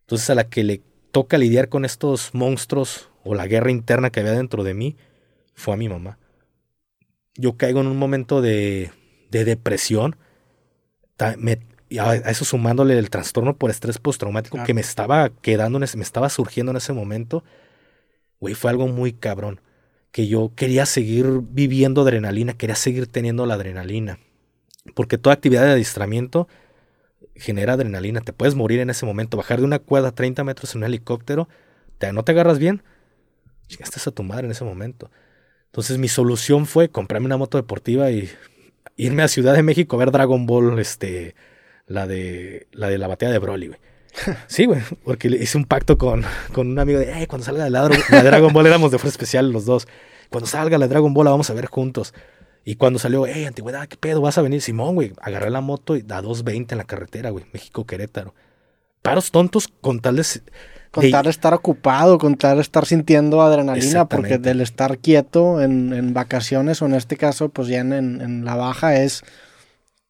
Entonces 0.00 0.28
a 0.28 0.34
la 0.34 0.48
que 0.48 0.64
le 0.64 0.82
toca 1.12 1.38
lidiar 1.38 1.68
con 1.68 1.84
estos 1.84 2.34
monstruos 2.34 3.08
o 3.22 3.34
la 3.34 3.46
guerra 3.46 3.70
interna 3.70 4.10
que 4.10 4.20
había 4.20 4.32
dentro 4.32 4.64
de 4.64 4.74
mí 4.74 4.96
fue 5.54 5.74
a 5.74 5.76
mi 5.76 5.88
mamá. 5.88 6.18
Yo 7.36 7.56
caigo 7.56 7.80
en 7.80 7.86
un 7.86 7.96
momento 7.96 8.42
de, 8.42 8.90
de 9.30 9.44
depresión, 9.44 10.16
a 11.98 12.14
eso 12.14 12.44
sumándole 12.44 12.98
el 12.98 13.10
trastorno 13.10 13.56
por 13.56 13.70
estrés 13.70 13.98
postraumático 13.98 14.62
que 14.64 14.74
me 14.74 14.80
estaba 14.80 15.30
quedando, 15.30 15.78
me 15.78 15.84
estaba 15.84 16.28
surgiendo 16.28 16.70
en 16.70 16.76
ese 16.76 16.92
momento, 16.92 17.44
güey, 18.40 18.54
fue 18.54 18.70
algo 18.70 18.88
muy 18.88 19.12
cabrón. 19.12 19.60
Que 20.10 20.28
yo 20.28 20.52
quería 20.54 20.86
seguir 20.86 21.26
viviendo 21.42 22.02
adrenalina, 22.02 22.52
quería 22.52 22.76
seguir 22.76 23.08
teniendo 23.08 23.46
la 23.46 23.54
adrenalina. 23.54 24.18
Porque 24.94 25.18
toda 25.18 25.34
actividad 25.34 25.64
de 25.64 25.72
adiestramiento 25.72 26.46
genera 27.34 27.72
adrenalina. 27.72 28.20
Te 28.20 28.32
puedes 28.32 28.54
morir 28.54 28.80
en 28.80 28.90
ese 28.90 29.06
momento. 29.06 29.36
Bajar 29.36 29.58
de 29.58 29.64
una 29.64 29.80
cuerda 29.80 30.08
a 30.08 30.14
30 30.14 30.44
metros 30.44 30.74
en 30.74 30.82
un 30.82 30.84
helicóptero, 30.84 31.48
te, 31.98 32.12
no 32.12 32.22
te 32.22 32.32
agarras 32.32 32.58
bien, 32.60 32.82
estás 33.68 34.06
a 34.06 34.12
tu 34.12 34.22
madre 34.22 34.46
en 34.46 34.52
ese 34.52 34.64
momento. 34.64 35.10
Entonces 35.66 35.98
mi 35.98 36.08
solución 36.08 36.66
fue 36.66 36.88
comprarme 36.88 37.26
una 37.26 37.36
moto 37.36 37.58
deportiva 37.58 38.10
y 38.10 38.30
irme 38.96 39.22
a 39.22 39.28
Ciudad 39.28 39.54
de 39.54 39.62
México 39.62 39.96
a 39.96 39.98
ver 39.98 40.12
Dragon 40.12 40.46
Ball, 40.46 40.78
este, 40.78 41.34
la 41.86 42.06
de 42.06 42.66
la 42.72 42.88
de 42.88 42.98
la 42.98 43.08
batalla 43.08 43.32
de 43.32 43.38
Broly, 43.38 43.68
güey. 43.68 43.80
Sí, 44.46 44.66
güey, 44.66 44.80
porque 45.04 45.28
hice 45.28 45.58
un 45.58 45.64
pacto 45.64 45.98
con, 45.98 46.24
con 46.52 46.68
un 46.70 46.78
amigo 46.78 46.98
de, 46.98 47.26
cuando 47.26 47.44
salga 47.44 47.64
de, 47.64 47.70
la, 47.70 47.88
de 47.88 48.22
Dragon 48.22 48.52
Ball 48.52 48.66
éramos 48.66 48.90
de 48.92 48.98
fuerza 48.98 49.14
especial 49.14 49.50
los 49.50 49.64
dos. 49.64 49.88
Cuando 50.30 50.46
salga 50.46 50.78
la 50.78 50.88
Dragon 50.88 51.12
Ball 51.12 51.24
la 51.24 51.30
vamos 51.32 51.50
a 51.50 51.54
ver 51.54 51.66
juntos. 51.66 52.14
Y 52.64 52.76
cuando 52.76 52.98
salió, 52.98 53.26
hey, 53.26 53.44
antigüedad, 53.44 53.86
¿qué 53.88 53.96
pedo? 53.96 54.22
¿Vas 54.22 54.38
a 54.38 54.42
venir? 54.42 54.62
Simón, 54.62 54.94
güey. 54.94 55.12
Agarré 55.20 55.50
la 55.50 55.60
moto 55.60 55.96
y 55.96 56.02
da 56.02 56.22
2.20 56.22 56.72
en 56.72 56.78
la 56.78 56.84
carretera, 56.84 57.30
güey. 57.30 57.44
México-Querétaro. 57.52 58.34
Paros 59.02 59.30
tontos 59.30 59.68
con 59.68 60.00
tal 60.00 60.16
de... 60.16 60.24
Con 60.90 61.10
tal 61.10 61.24
de 61.24 61.30
estar 61.30 61.52
ocupado, 61.52 62.18
con 62.18 62.36
tal 62.36 62.56
de 62.56 62.62
estar 62.62 62.86
sintiendo 62.86 63.42
adrenalina, 63.42 64.08
porque 64.08 64.38
del 64.38 64.60
estar 64.60 64.98
quieto 64.98 65.60
en, 65.60 65.92
en, 65.92 66.14
vacaciones, 66.14 66.80
o 66.82 66.86
en 66.86 66.94
este 66.94 67.16
caso, 67.16 67.48
pues 67.48 67.66
ya 67.66 67.80
en, 67.80 67.92
en 67.92 68.44
la 68.44 68.54
baja, 68.54 68.94
es 69.02 69.24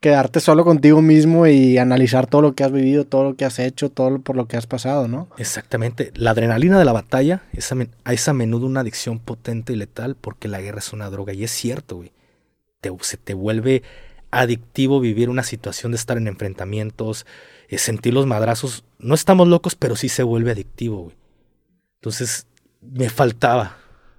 quedarte 0.04 0.40
solo 0.40 0.66
contigo 0.66 1.00
mismo 1.00 1.46
y 1.46 1.78
analizar 1.78 2.26
todo 2.26 2.42
lo 2.42 2.54
que 2.54 2.62
has 2.62 2.70
vivido, 2.70 3.06
todo 3.06 3.24
lo 3.24 3.36
que 3.36 3.46
has 3.46 3.58
hecho, 3.58 3.88
todo 3.88 4.18
por 4.18 4.36
lo 4.36 4.46
que 4.46 4.58
has 4.58 4.66
pasado, 4.66 5.08
¿no? 5.08 5.28
Exactamente. 5.38 6.12
La 6.14 6.32
adrenalina 6.32 6.78
de 6.78 6.84
la 6.84 6.92
batalla 6.92 7.44
es 7.54 7.72
a, 7.72 7.76
es 8.12 8.28
a 8.28 8.34
menudo 8.34 8.66
una 8.66 8.80
adicción 8.80 9.18
potente 9.18 9.72
y 9.72 9.76
letal 9.76 10.14
porque 10.14 10.46
la 10.46 10.60
guerra 10.60 10.80
es 10.80 10.92
una 10.92 11.08
droga. 11.08 11.32
Y 11.32 11.42
es 11.42 11.52
cierto, 11.52 11.96
güey. 11.96 12.12
se 13.00 13.16
te 13.16 13.32
vuelve 13.32 13.82
adictivo 14.30 15.00
vivir 15.00 15.30
una 15.30 15.42
situación 15.42 15.92
de 15.92 15.96
estar 15.96 16.18
en 16.18 16.28
enfrentamientos, 16.28 17.24
eh, 17.70 17.78
sentir 17.78 18.12
los 18.12 18.26
madrazos. 18.26 18.84
No 18.98 19.14
estamos 19.14 19.48
locos, 19.48 19.74
pero 19.74 19.96
sí 19.96 20.10
se 20.10 20.22
vuelve 20.22 20.50
adictivo, 20.50 21.04
güey. 21.04 21.16
Entonces, 21.94 22.46
me 22.82 23.08
faltaba 23.08 23.78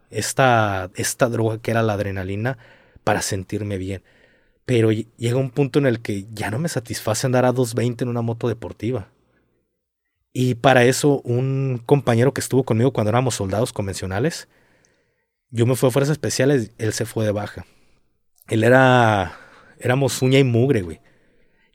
esta, 0.10 0.90
esta 0.96 1.30
droga 1.30 1.60
que 1.60 1.70
era 1.70 1.84
la 1.84 1.94
adrenalina 1.94 2.58
para 3.04 3.22
sentirme 3.22 3.78
bien. 3.78 4.02
Pero 4.66 4.92
llega 4.92 5.38
un 5.38 5.52
punto 5.52 5.80
en 5.80 5.86
el 5.86 6.02
que 6.02 6.26
ya 6.32 6.50
no 6.50 6.60
me 6.60 6.70
satisface 6.70 7.28
andar 7.28 7.46
a 7.46 7.52
220 7.52 8.04
en 8.04 8.10
una 8.10 8.22
moto 8.22 8.48
deportiva. 8.48 9.10
Y 10.34 10.56
para 10.56 10.84
eso, 10.84 11.22
un 11.22 11.82
compañero 11.86 12.34
que 12.34 12.42
estuvo 12.42 12.64
conmigo 12.64 12.92
cuando 12.92 13.10
éramos 13.10 13.36
soldados 13.36 13.72
convencionales, 13.72 14.50
yo 15.50 15.66
me 15.66 15.76
fui 15.76 15.88
a 15.88 15.92
fuerzas 15.92 16.14
especiales, 16.14 16.72
él 16.78 16.92
se 16.94 17.06
fue 17.06 17.26
de 17.26 17.32
baja. 17.32 17.66
Él 18.50 18.64
era. 18.64 19.40
Éramos 19.80 20.22
uña 20.22 20.40
y 20.40 20.44
mugre, 20.44 20.82
güey. 20.82 21.00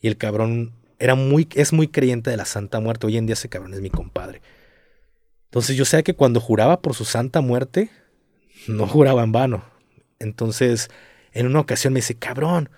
Y 0.01 0.09
el 0.09 0.17
cabrón 0.17 0.75
era 0.99 1.15
muy, 1.15 1.49
es 1.55 1.73
muy 1.73 1.89
creyente 1.89 2.31
de 2.31 2.37
la 2.37 2.45
Santa 2.45 2.81
Muerte. 2.81 3.07
Hoy 3.07 3.17
en 3.17 3.27
día 3.27 3.35
ese 3.35 3.49
cabrón 3.49 3.75
es 3.75 3.81
mi 3.81 3.91
compadre. 3.91 4.43
Entonces 5.45 5.77
yo 5.77 5.85
sé 5.85 6.03
que 6.03 6.15
cuando 6.15 6.41
juraba 6.41 6.81
por 6.81 6.95
su 6.95 7.05
Santa 7.05 7.41
Muerte, 7.41 7.91
no 8.69 8.87
juraba 8.87 9.23
en 9.23 9.33
vano. 9.33 9.65
Entonces, 10.19 10.91
en 11.33 11.47
una 11.47 11.61
ocasión 11.61 11.93
me 11.93 12.01
dice, 12.01 12.15
cabrón, 12.17 12.71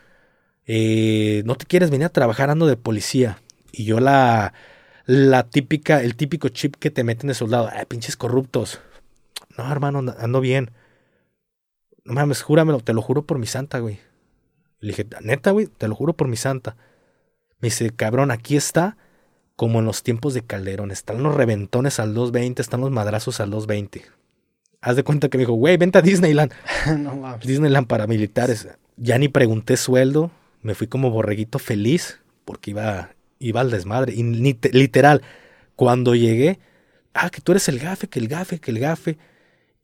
eh, 0.66 1.42
no 1.44 1.54
te 1.56 1.66
quieres 1.66 1.90
venir 1.90 2.06
a 2.06 2.12
trabajar 2.12 2.50
ando 2.50 2.66
de 2.66 2.76
policía. 2.76 3.38
Y 3.72 3.84
yo 3.84 4.00
la, 4.00 4.52
la 5.06 5.48
típica, 5.48 6.02
el 6.02 6.16
típico 6.16 6.48
chip 6.48 6.76
que 6.76 6.90
te 6.90 7.04
meten 7.04 7.28
de 7.28 7.34
soldado, 7.34 7.68
ay, 7.72 7.86
pinches 7.86 8.16
corruptos. 8.16 8.80
No, 9.56 9.70
hermano, 9.70 10.14
ando 10.18 10.40
bien. 10.40 10.70
No 12.04 12.14
mames, 12.14 12.42
júramelo, 12.42 12.80
te 12.80 12.92
lo 12.92 13.02
juro 13.02 13.22
por 13.22 13.38
mi 13.38 13.46
santa, 13.46 13.78
güey. 13.78 14.00
Le 14.80 14.88
dije, 14.88 15.06
neta, 15.20 15.52
güey, 15.52 15.66
te 15.66 15.86
lo 15.88 15.94
juro 15.94 16.14
por 16.14 16.28
mi 16.28 16.36
santa. 16.36 16.76
Me 17.60 17.66
dice, 17.66 17.90
cabrón, 17.90 18.30
aquí 18.30 18.56
está 18.56 18.96
como 19.54 19.78
en 19.78 19.84
los 19.84 20.02
tiempos 20.02 20.34
de 20.34 20.42
Calderón. 20.42 20.90
Están 20.90 21.22
los 21.22 21.34
reventones 21.34 22.00
al 22.00 22.14
220, 22.14 22.60
están 22.60 22.80
los 22.80 22.90
madrazos 22.90 23.38
al 23.38 23.50
220. 23.50 24.04
Haz 24.80 24.96
de 24.96 25.04
cuenta 25.04 25.28
que 25.28 25.38
me 25.38 25.42
dijo, 25.42 25.52
güey, 25.52 25.76
vente 25.76 25.98
a 25.98 26.02
Disneyland. 26.02 26.52
no, 26.98 27.38
Disneyland 27.38 27.86
para 27.86 28.08
militares. 28.08 28.68
Ya 28.96 29.16
ni 29.18 29.28
pregunté 29.28 29.76
sueldo, 29.76 30.32
me 30.62 30.74
fui 30.74 30.86
como 30.86 31.10
borreguito 31.10 31.58
feliz 31.58 32.20
porque 32.44 32.70
iba, 32.70 33.10
iba 33.38 33.60
al 33.60 33.70
desmadre. 33.70 34.14
Y 34.14 34.22
literal, 34.22 35.22
cuando 35.76 36.14
llegué, 36.14 36.58
ah, 37.14 37.30
que 37.30 37.40
tú 37.40 37.52
eres 37.52 37.68
el 37.68 37.78
gafe, 37.78 38.08
que 38.08 38.18
el 38.18 38.28
gafe, 38.28 38.58
que 38.58 38.70
el 38.70 38.78
gafe. 38.78 39.18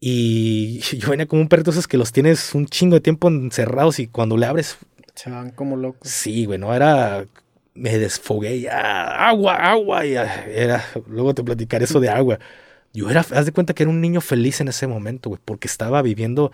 Y 0.00 0.80
yo 0.99 1.11
venía 1.11 1.26
como 1.26 1.42
un 1.42 1.49
perrito 1.49 1.70
esos 1.70 1.88
que 1.88 1.99
los 1.99 2.12
tienes 2.12 2.54
un 2.54 2.66
chingo 2.66 2.94
de 2.94 3.00
tiempo 3.00 3.28
encerrados 3.28 3.99
y 3.99 4.06
cuando 4.06 4.37
le 4.37 4.47
abres... 4.47 4.78
Se 5.14 5.30
van 5.30 5.50
como 5.50 5.76
locos. 5.76 6.08
Sí, 6.08 6.47
güey, 6.47 6.58
no 6.58 6.75
era... 6.75 7.26
Me 7.75 7.97
desfogué 7.97 8.61
ya, 8.61 9.28
agua, 9.28 9.54
agua, 9.54 10.04
y 10.04 10.14
era... 10.14 10.85
Luego 11.06 11.35
te 11.35 11.44
platicaré 11.44 11.85
eso 11.85 12.00
de 12.00 12.08
agua. 12.08 12.38
Yo 12.92 13.08
era, 13.11 13.20
haz 13.20 13.47
de 13.47 13.52
cuenta 13.52 13.75
que 13.75 13.85
era 13.85 13.90
un 13.90 14.00
niño 14.00 14.20
feliz 14.20 14.61
en 14.61 14.68
ese 14.68 14.88
momento, 14.88 15.28
güey, 15.28 15.40
porque 15.44 15.68
estaba 15.68 16.02
viviendo 16.02 16.50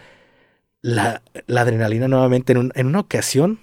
la, 0.82 1.22
la 1.46 1.62
adrenalina 1.62 2.08
nuevamente. 2.08 2.52
En, 2.52 2.72
en 2.74 2.86
una 2.86 3.00
ocasión, 3.00 3.60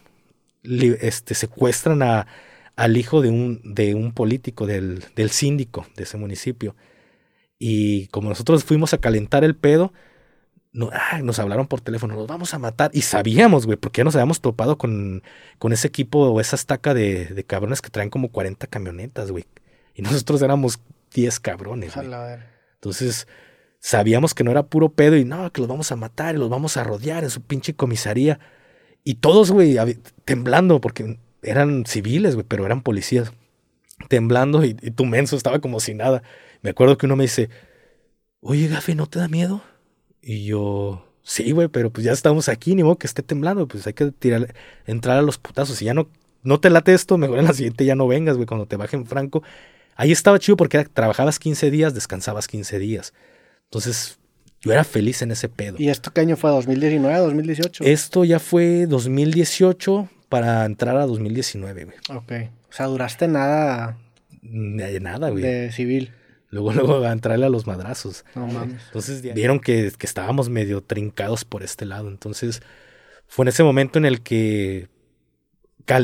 este, 0.63 1.33
secuestran 1.35 2.03
a, 2.03 2.27
al 2.75 2.97
hijo 2.97 3.21
de 3.21 3.29
un, 3.29 3.61
de 3.63 3.95
un 3.95 4.11
político, 4.11 4.65
del, 4.65 5.03
del 5.15 5.29
síndico 5.29 5.85
de 5.95 6.03
ese 6.03 6.17
municipio. 6.17 6.75
Y 7.59 8.07
como 8.07 8.29
nosotros 8.29 8.63
fuimos 8.63 8.93
a 8.93 8.97
calentar 8.97 9.43
el 9.43 9.55
pedo, 9.55 9.93
no, 10.73 10.89
nos 11.21 11.39
hablaron 11.39 11.67
por 11.67 11.81
teléfono, 11.81 12.15
los 12.15 12.27
vamos 12.27 12.53
a 12.53 12.59
matar. 12.59 12.91
Y 12.93 13.01
sabíamos, 13.01 13.65
güey, 13.65 13.77
porque 13.77 13.99
ya 13.99 14.03
nos 14.03 14.15
habíamos 14.15 14.41
topado 14.41 14.77
con, 14.77 15.21
con 15.59 15.73
ese 15.73 15.87
equipo 15.87 16.19
o 16.19 16.39
esa 16.39 16.55
estaca 16.55 16.93
de, 16.93 17.25
de, 17.25 17.43
cabrones 17.43 17.81
que 17.81 17.89
traen 17.89 18.09
como 18.09 18.31
40 18.31 18.67
camionetas, 18.67 19.31
güey. 19.31 19.45
Y 19.93 20.01
nosotros 20.01 20.41
éramos 20.41 20.79
10 21.13 21.39
cabrones, 21.39 21.95
güey. 21.95 22.07
Entonces, 22.75 23.27
sabíamos 23.79 24.33
que 24.33 24.43
no 24.43 24.51
era 24.51 24.63
puro 24.63 24.89
pedo 24.89 25.17
y 25.17 25.25
no, 25.25 25.51
que 25.51 25.61
los 25.61 25.67
vamos 25.67 25.91
a 25.91 25.95
matar 25.95 26.35
y 26.35 26.37
los 26.37 26.49
vamos 26.49 26.77
a 26.77 26.83
rodear 26.83 27.23
en 27.23 27.29
su 27.29 27.41
pinche 27.41 27.75
comisaría. 27.75 28.39
Y 29.03 29.15
todos, 29.15 29.51
güey, 29.51 29.77
temblando, 30.25 30.79
porque 30.81 31.17
eran 31.41 31.85
civiles, 31.85 32.35
güey, 32.35 32.45
pero 32.47 32.65
eran 32.65 32.81
policías. 32.81 33.33
Temblando 34.07 34.63
y, 34.63 34.73
tu 34.73 35.05
menso 35.05 35.35
estaba 35.35 35.59
como 35.59 35.79
si 35.79 35.93
nada. 35.93 36.23
Me 36.61 36.71
acuerdo 36.71 36.97
que 36.97 37.05
uno 37.05 37.15
me 37.15 37.23
dice, 37.23 37.49
oye, 38.41 38.67
Gafe, 38.67 38.95
¿no 38.95 39.07
te 39.07 39.19
da 39.19 39.27
miedo? 39.27 39.63
Y 40.21 40.45
yo, 40.45 41.07
sí, 41.23 41.51
güey, 41.51 41.67
pero 41.67 41.91
pues 41.91 42.05
ya 42.05 42.11
estamos 42.11 42.49
aquí, 42.49 42.75
ni 42.75 42.83
modo 42.83 42.97
que 42.97 43.07
esté 43.07 43.23
temblando, 43.23 43.67
pues 43.67 43.87
hay 43.87 43.93
que 43.93 44.11
tirar, 44.11 44.53
entrar 44.85 45.17
a 45.17 45.21
los 45.23 45.37
putazos. 45.37 45.81
Y 45.81 45.85
ya 45.85 45.93
no, 45.93 46.09
no 46.43 46.59
te 46.59 46.69
late 46.69 46.93
esto, 46.93 47.17
mejor 47.17 47.39
en 47.39 47.45
la 47.45 47.53
siguiente 47.53 47.85
ya 47.85 47.95
no 47.95 48.07
vengas, 48.07 48.35
güey, 48.35 48.45
cuando 48.45 48.67
te 48.67 48.77
bajen 48.77 49.05
franco. 49.05 49.43
Ahí 49.95 50.11
estaba 50.11 50.39
chido 50.39 50.57
porque 50.57 50.83
trabajabas 50.85 51.39
15 51.39 51.71
días, 51.71 51.93
descansabas 51.93 52.47
15 52.47 52.79
días. 52.79 53.13
Entonces, 53.65 54.19
yo 54.61 54.71
era 54.71 54.83
feliz 54.83 55.21
en 55.21 55.31
ese 55.31 55.49
pedo. 55.49 55.75
¿Y 55.79 55.89
esto 55.89 56.11
qué 56.11 56.21
año 56.21 56.37
fue? 56.37 56.51
¿2019, 56.51 57.17
2018? 57.17 57.83
Esto 57.83 58.23
ya 58.23 58.39
fue 58.39 58.85
2018 58.85 60.09
para 60.29 60.65
entrar 60.65 60.97
a 60.97 61.05
2019, 61.05 61.85
güey. 61.85 61.97
Ok. 62.09 62.31
O 62.69 62.73
sea, 62.73 62.85
duraste 62.85 63.27
nada. 63.27 63.97
De 64.41 64.99
nada, 64.99 65.29
güey. 65.29 65.43
De 65.43 65.71
civil. 65.71 66.13
Luego, 66.49 66.73
luego 66.73 67.03
a 67.05 67.11
entrarle 67.11 67.45
a 67.45 67.49
los 67.49 67.65
madrazos. 67.65 68.25
No 68.35 68.45
mames. 68.45 68.81
Entonces 68.87 69.21
vieron 69.33 69.59
que, 69.59 69.91
que 69.97 70.05
estábamos 70.05 70.49
medio 70.49 70.81
trincados 70.81 71.43
por 71.43 71.63
este 71.63 71.85
lado. 71.85 72.09
Entonces, 72.09 72.61
fue 73.27 73.45
en 73.45 73.49
ese 73.49 73.63
momento 73.63 73.97
en 73.97 74.05
el 74.05 74.21
que 74.21 74.89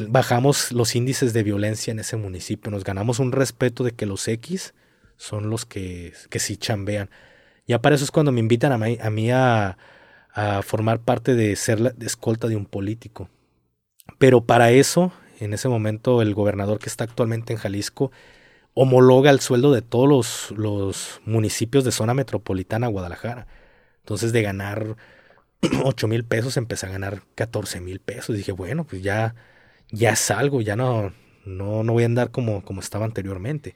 bajamos 0.10 0.72
los 0.72 0.96
índices 0.96 1.34
de 1.34 1.44
violencia 1.44 1.92
en 1.92 2.00
ese 2.00 2.18
municipio. 2.18 2.72
Nos 2.72 2.84
ganamos 2.84 3.20
un 3.20 3.32
respeto 3.32 3.84
de 3.84 3.92
que 3.92 4.06
los 4.06 4.28
X 4.28 4.74
son 5.18 5.50
los 5.50 5.66
que, 5.66 6.14
que 6.30 6.40
sí 6.40 6.58
chambean. 6.58 7.10
Ya 7.68 7.82
para 7.82 7.96
eso 7.96 8.06
es 8.06 8.12
cuando 8.12 8.32
me 8.32 8.40
invitan 8.40 8.72
a 8.72 9.10
mí 9.10 9.32
a, 9.32 9.78
formar 10.64 11.00
parte 11.00 11.34
de 11.36 11.56
ser 11.56 11.80
la 11.80 11.94
escolta 12.00 12.48
de 12.48 12.56
un 12.56 12.66
político. 12.66 13.30
Pero 14.20 14.46
para 14.46 14.72
eso, 14.72 15.12
en 15.40 15.54
ese 15.54 15.68
momento, 15.68 16.22
el 16.22 16.34
gobernador 16.34 16.80
que 16.80 16.90
está 16.90 17.04
actualmente 17.04 17.54
en 17.54 17.60
Jalisco 17.60 18.12
homologa 18.74 19.32
el 19.32 19.40
sueldo 19.40 19.72
de 19.74 19.82
todos 19.82 20.52
los, 20.52 21.22
municipios 21.26 21.84
de 21.84 21.92
zona 21.92 22.14
metropolitana 22.14 22.88
Guadalajara. 22.88 23.48
Entonces, 24.00 24.32
de 24.32 24.44
ganar 24.44 24.96
8 25.84 26.08
mil 26.08 26.24
pesos, 26.24 26.58
empecé 26.58 26.86
a 26.86 26.90
ganar 26.90 27.24
14 27.36 27.82
mil 27.82 28.00
pesos. 28.00 28.36
dije, 28.36 28.52
bueno, 28.52 28.86
pues 28.86 29.02
ya, 29.04 29.36
ya 29.92 30.16
salgo, 30.16 30.62
ya 30.62 30.76
no, 30.76 31.14
no, 31.46 31.84
no 31.84 31.94
voy 31.94 32.04
a 32.04 32.06
andar 32.08 32.32
como, 32.32 32.64
como 32.64 32.82
estaba 32.82 33.06
anteriormente. 33.06 33.76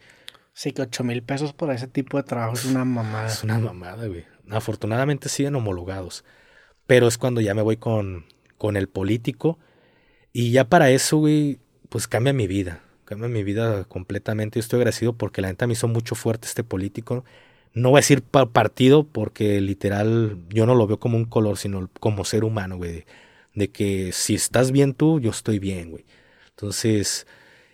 Sí, 0.54 0.72
que 0.72 0.82
8 0.82 1.04
mil 1.04 1.24
pesos 1.24 1.54
por 1.54 1.72
ese 1.72 1.88
tipo 1.88 2.18
de 2.18 2.24
trabajo 2.24 2.54
es 2.54 2.66
una 2.66 2.86
mamada. 2.86 3.28
Es 3.28 3.44
una 3.44 3.58
mamada, 3.58 4.08
güey. 4.08 4.26
Afortunadamente 4.50 5.30
siguen 5.30 5.56
homologados. 5.56 6.24
Pero 6.88 7.08
es 7.08 7.18
cuando 7.18 7.42
ya 7.42 7.54
me 7.54 7.62
voy 7.62 7.78
con, 7.78 8.26
con 8.58 8.78
el 8.78 8.88
político. 8.90 9.58
Y 10.34 10.52
ya 10.52 10.68
para 10.70 10.90
eso, 10.92 11.18
güey, 11.18 11.60
pues 11.90 12.08
cambia 12.08 12.34
mi 12.34 12.48
vida. 12.48 12.82
Cambia 13.06 13.28
mi 13.30 13.44
vida 13.44 13.86
completamente. 13.86 14.60
Yo 14.60 14.62
estoy 14.62 14.78
agradecido 14.78 15.14
porque 15.14 15.42
la 15.42 15.48
neta 15.50 15.68
me 15.68 15.74
hizo 15.74 15.88
mucho 15.88 16.16
fuerte 16.16 16.48
este 16.48 16.64
político. 16.64 17.24
No 17.74 17.90
voy 17.90 18.00
a 18.00 18.02
decir 18.02 18.22
partido 18.24 19.04
porque 19.06 19.62
literal 19.62 20.38
yo 20.50 20.66
no 20.66 20.76
lo 20.76 20.88
veo 20.88 21.00
como 21.00 21.18
un 21.18 21.26
color, 21.26 21.58
sino 21.58 21.90
como 22.00 22.26
ser 22.26 22.44
humano, 22.44 22.78
güey. 22.78 23.06
de 23.56 23.70
que 23.72 24.12
si 24.14 24.36
estás 24.36 24.72
bien 24.72 24.94
tú, 24.94 25.20
yo 25.20 25.32
estoy 25.32 25.60
bien, 25.60 25.92
güey. 25.92 26.06
Entonces, 26.52 27.28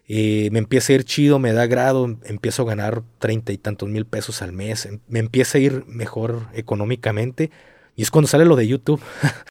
eh, 0.07 0.49
me 0.51 0.59
empieza 0.59 0.93
a 0.93 0.95
ir 0.95 1.03
chido, 1.03 1.39
me 1.39 1.53
da 1.53 1.65
grado, 1.67 2.17
empiezo 2.25 2.63
a 2.63 2.65
ganar 2.65 3.03
treinta 3.19 3.51
y 3.51 3.57
tantos 3.57 3.89
mil 3.89 4.05
pesos 4.05 4.41
al 4.41 4.53
mes, 4.53 4.85
em, 4.85 4.99
me 5.07 5.19
empieza 5.19 5.57
a 5.57 5.61
ir 5.61 5.85
mejor 5.87 6.47
económicamente 6.53 7.51
y 7.95 8.03
es 8.03 8.11
cuando 8.11 8.27
sale 8.27 8.45
lo 8.45 8.55
de 8.55 8.67
YouTube. 8.67 9.01